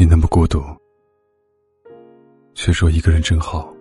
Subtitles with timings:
[0.00, 0.62] 你那么孤独，
[2.54, 3.74] 却说一个人真好。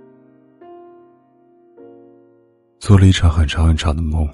[2.80, 4.28] 做了一场很长很长的梦，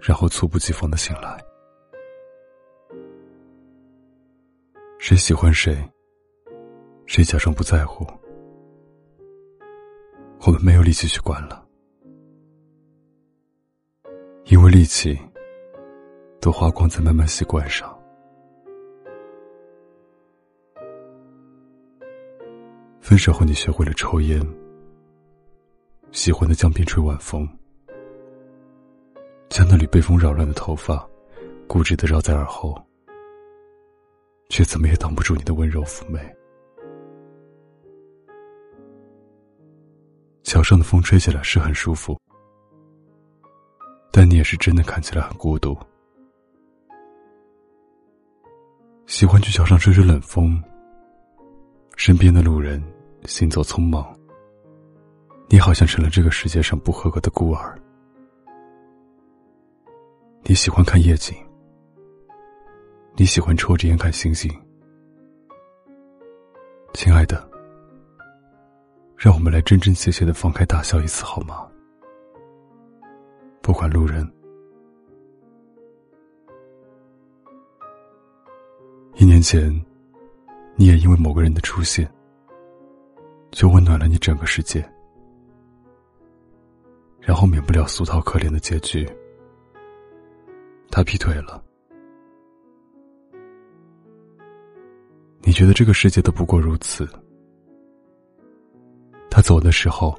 [0.00, 1.38] 然后猝不及防的醒来。
[4.98, 5.76] 谁喜欢谁，
[7.04, 8.06] 谁假装不在乎，
[10.46, 11.62] 我们没有力气去管了，
[14.46, 15.18] 因为力气
[16.40, 17.94] 都花光在慢慢习惯上。
[23.10, 24.40] 分手后，你学会了抽烟，
[26.12, 27.44] 喜欢的江边吹晚风，
[29.48, 31.04] 将那缕被风扰乱的头发
[31.66, 32.80] 固执的绕在耳后，
[34.48, 36.20] 却怎么也挡不住你的温柔妩媚。
[40.44, 42.16] 桥上的风吹起来是很舒服，
[44.12, 45.76] 但你也是真的看起来很孤独。
[49.06, 50.62] 喜欢去桥上吹吹冷风，
[51.96, 52.80] 身边的路人。
[53.24, 54.18] 行走匆忙，
[55.48, 57.78] 你好像成了这个世界上不合格的孤儿。
[60.42, 61.36] 你喜欢看夜景，
[63.14, 64.50] 你喜欢抽着烟看星星。
[66.94, 67.48] 亲爱的，
[69.16, 71.68] 让我们来真真切切的放开大笑一次好吗？
[73.60, 74.28] 不管路人。
[79.14, 79.70] 一年前，
[80.74, 82.10] 你也因为某个人的出现。
[83.50, 84.80] 就温暖了你整个世界，
[87.20, 89.08] 然后免不了俗套可怜的结局。
[90.90, 91.62] 他劈腿了，
[95.42, 97.08] 你觉得这个世界都不过如此。
[99.30, 100.16] 他走的时候，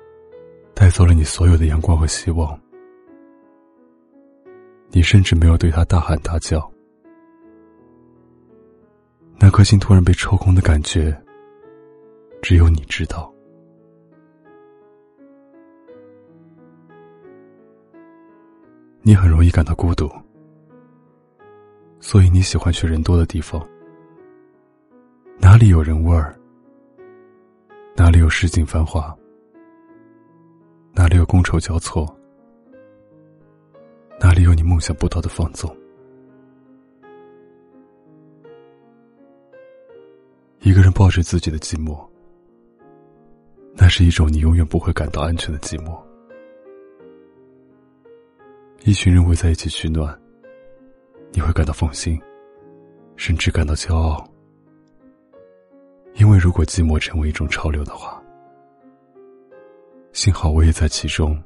[0.73, 2.57] 带走了你所有的阳光和希望，
[4.89, 6.71] 你甚至没有对他大喊大叫。
[9.37, 11.17] 那颗心突然被抽空的感觉。
[12.41, 13.31] 只有你知道，
[19.03, 20.11] 你很容易感到孤独，
[21.99, 23.65] 所以你喜欢去人多的地方。
[25.39, 26.35] 哪里有人味儿，
[27.95, 29.15] 哪里有市井繁华，
[30.93, 32.05] 哪里有觥筹交错，
[34.19, 35.73] 哪里有你梦想不到的放纵。
[40.59, 42.10] 一个人抱着自己的寂寞。
[43.73, 45.99] 那是一种你永远不会感到安全的寂寞。
[48.83, 50.19] 一群人围在一起取暖，
[51.31, 52.19] 你会感到放心，
[53.15, 54.27] 甚至感到骄傲。
[56.15, 58.21] 因为如果寂寞成为一种潮流的话，
[60.13, 61.41] 幸好我也在其中。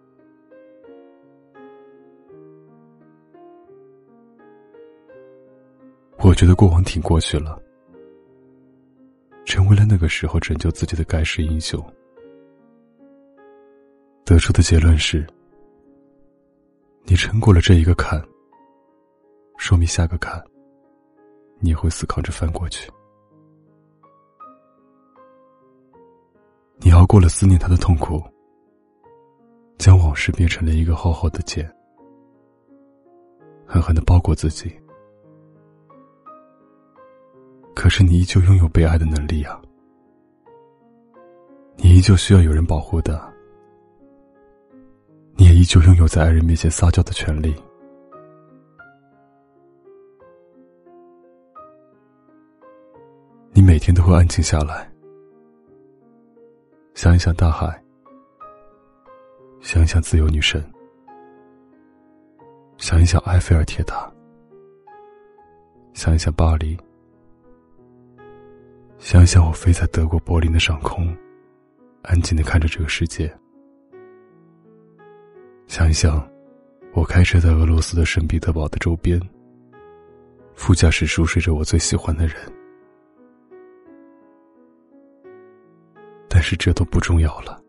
[6.18, 7.62] 我觉得过往挺过去了，
[9.46, 11.80] 成为了那个时候拯救自己的盖世英雄。
[14.36, 15.26] 得出的结论是：
[17.06, 18.22] 你撑过了这一个坎，
[19.58, 20.44] 说明下个坎，
[21.60, 22.92] 你也会死扛着翻过去。
[26.80, 28.22] 你熬过了思念他的痛苦，
[29.78, 31.66] 将往事变成了一个厚厚的茧，
[33.66, 34.70] 狠狠的包裹自己。
[37.74, 39.62] 可是你依旧拥有被爱的能力啊！
[41.78, 43.34] 你依旧需要有人保护的。
[45.38, 47.54] 你也依旧拥有在爱人面前撒娇的权利。
[53.52, 54.90] 你每天都会安静下来，
[56.94, 57.82] 想一想大海，
[59.60, 60.64] 想一想自由女神，
[62.78, 64.12] 想一想埃菲尔铁塔，
[65.94, 66.78] 想一想巴黎，
[69.00, 71.16] 想一想我飞在德国柏林的上空，
[72.04, 73.34] 安静的看着这个世界。
[75.76, 76.26] 想一想，
[76.94, 79.20] 我开车在俄罗斯的圣彼得堡的周边，
[80.54, 82.38] 副驾驶熟睡着我最喜欢的人。
[86.30, 87.62] 但是这都不重要了，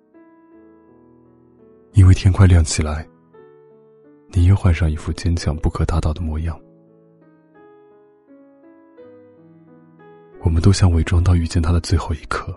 [1.94, 3.04] 因为天快亮起来，
[4.28, 6.56] 你又换上一副坚强不可打倒的模样。
[10.42, 12.56] 我们都想伪装到遇见他的最后一刻，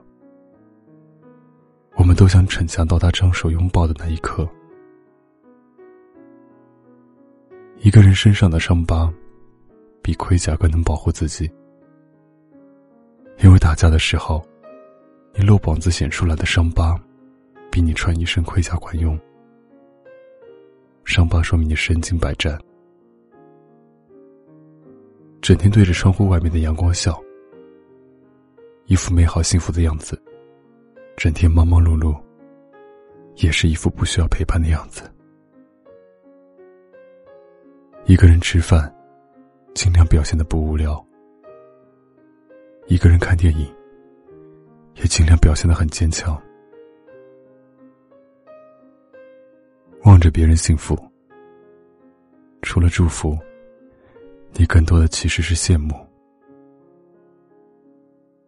[1.96, 4.48] 我们都想逞强到他张手拥抱的那一刻。
[7.82, 9.10] 一个人身上的伤疤，
[10.02, 11.50] 比盔甲更能保护自己。
[13.42, 14.46] 因为打架的时候，
[15.34, 17.00] 你露膀子显出来的伤疤，
[17.72, 19.18] 比你穿一身盔甲管用。
[21.06, 22.60] 伤疤说明你身经百战，
[25.42, 27.18] 整天对着窗户外面的阳光笑，
[28.88, 30.22] 一副美好幸福的样子，
[31.16, 32.14] 整天忙忙碌碌，
[33.38, 35.10] 也是一副不需要陪伴的样子。
[38.10, 38.92] 一个人吃饭，
[39.76, 40.96] 尽量表现的不无聊；
[42.88, 43.72] 一个人看电影，
[44.96, 46.36] 也尽量表现的很坚强。
[50.06, 50.98] 望着别人幸福，
[52.64, 53.38] 除了祝福，
[54.54, 55.94] 你更多的其实是羡慕。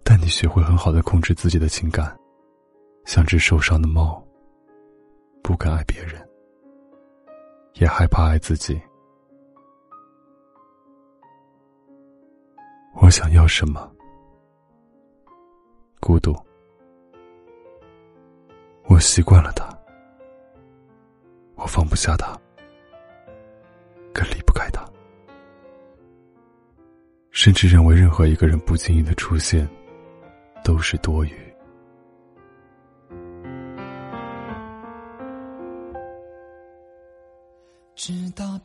[0.03, 2.19] 但你学会很好的控制自己的情感，
[3.05, 4.25] 像只受伤的猫，
[5.43, 6.19] 不敢爱别人，
[7.75, 8.81] 也害怕爱自己。
[12.93, 13.91] 我想要什么？
[15.99, 16.35] 孤独。
[18.87, 19.65] 我习惯了他，
[21.55, 22.37] 我放不下他，
[24.13, 24.85] 更离不开他，
[27.31, 29.67] 甚至认为任何一个人不经意的出现，
[30.63, 31.50] 都是多余。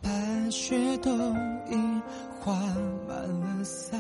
[0.01, 1.77] 白雪都已
[2.41, 2.55] 化
[3.09, 3.97] 满了腮，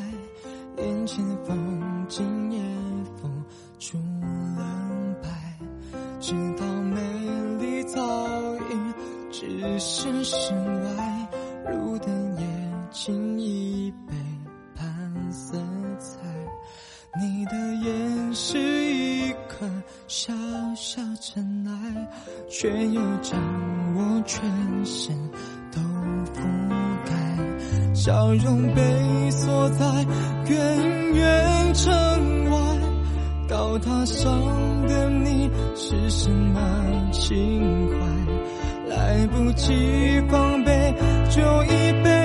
[0.79, 2.61] 眼前风景也
[3.21, 3.45] 风
[3.79, 3.99] 出
[4.57, 5.29] 了白，
[6.21, 7.01] 直到美
[7.59, 8.01] 丽早
[8.57, 11.29] 已置身事外，
[11.73, 12.47] 路灯也
[12.93, 14.15] 轻易背
[14.75, 15.59] 叛色
[15.99, 16.19] 彩。
[17.19, 19.67] 你的眼是一颗
[20.07, 20.35] 小
[20.75, 22.09] 小尘埃，
[22.49, 23.41] 却又将
[23.95, 24.45] 我全
[24.85, 25.17] 身
[26.35, 26.41] 覆
[27.05, 27.13] 盖。
[27.95, 29.85] 笑容被锁在
[30.49, 32.59] 远远城外，
[33.49, 36.61] 高塔上的你是什么
[37.13, 37.97] 情怀？
[38.89, 40.95] 来不及防备，
[41.29, 42.16] 就已被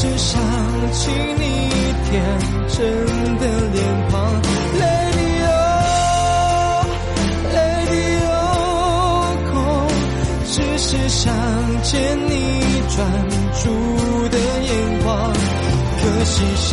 [0.00, 0.40] 只想
[0.92, 1.42] 起你
[2.08, 2.22] 天
[2.68, 2.78] 真
[3.38, 4.14] 的脸庞
[4.78, 5.42] ，Lady
[7.50, 7.98] O，Lady
[8.30, 8.32] O，
[10.46, 11.34] 只是想
[11.82, 12.32] 见你
[12.94, 12.96] 专
[13.60, 13.62] 注
[14.28, 14.70] 的眼
[15.02, 15.32] 光，
[16.00, 16.68] 可惜身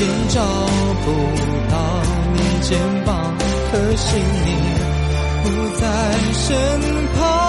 [0.00, 0.42] 边找
[1.04, 1.06] 不
[1.70, 1.74] 到
[2.34, 3.08] 你肩膀，
[3.70, 4.06] 可惜
[4.44, 4.46] 你
[5.44, 5.46] 不
[5.78, 5.82] 在
[6.32, 6.44] 身
[7.16, 7.47] 旁。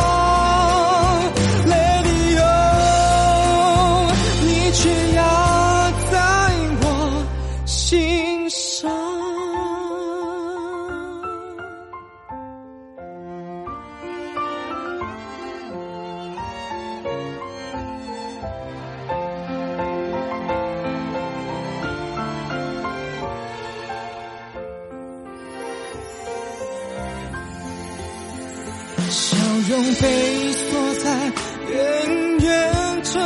[29.70, 31.32] 用被锁在
[31.70, 33.22] 远远城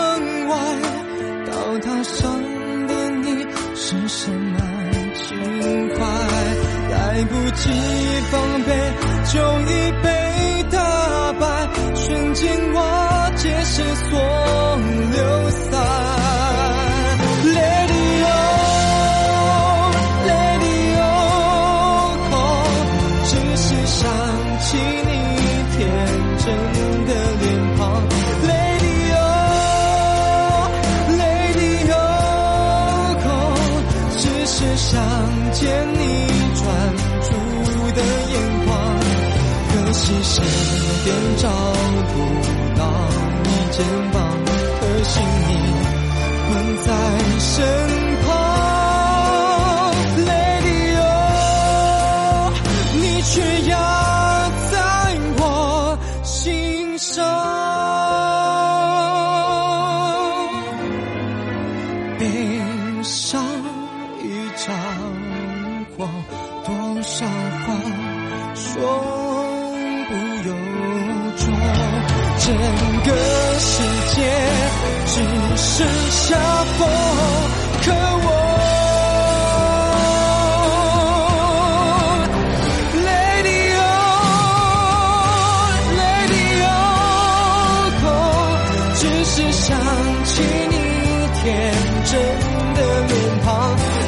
[0.49, 0.57] 外，
[1.45, 2.33] 高塔上
[2.85, 3.45] 的你
[3.75, 4.59] 是什么
[5.15, 5.37] 情
[5.95, 6.03] 怀？
[6.91, 7.69] 来不及
[8.29, 8.69] 防备，
[9.31, 9.71] 就已
[10.03, 10.05] 被
[10.69, 11.45] 打败，
[11.95, 12.83] 瞬间忘
[26.37, 26.45] 真
[27.05, 27.11] 的
[27.41, 27.43] 脸
[27.77, 27.81] 庞，
[28.47, 29.17] 泪滴哦，
[31.17, 31.21] 泪
[31.59, 31.61] 滴
[31.91, 31.95] 哦，
[34.17, 34.91] 只是想
[35.51, 35.61] 见
[35.93, 36.01] 你
[36.55, 36.61] 专
[37.21, 37.29] 注
[37.93, 37.99] 的
[38.31, 38.33] 眼
[38.65, 38.71] 光，
[39.69, 40.33] 可惜身
[41.03, 41.43] 边找
[42.13, 42.15] 不
[42.77, 42.81] 到
[43.43, 43.77] 你肩
[44.11, 44.15] 膀，
[44.79, 45.13] 可惜
[45.47, 45.49] 你
[46.49, 46.51] 不
[46.83, 46.87] 在
[47.39, 47.53] 身
[66.65, 67.73] 多少话
[68.55, 68.65] 说
[70.07, 70.11] 不
[70.47, 70.49] 由
[71.35, 71.41] 衷，
[72.39, 72.45] 整
[73.03, 73.07] 个
[73.59, 73.71] 世
[74.15, 74.17] 界
[75.05, 75.13] 只
[75.57, 76.37] 剩下
[76.77, 76.87] 风，
[77.81, 78.27] 可我。
[88.95, 89.77] 只是想
[90.23, 90.31] 起
[90.69, 90.75] 你
[91.41, 91.43] 天
[92.05, 92.11] 真
[92.75, 93.11] 的脸
[93.43, 94.02] 庞。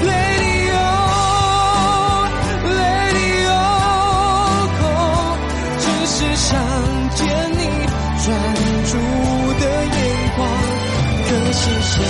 [11.95, 12.03] 身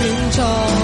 [0.00, 0.79] 边找